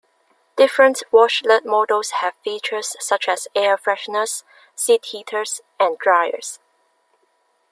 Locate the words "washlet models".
1.13-2.09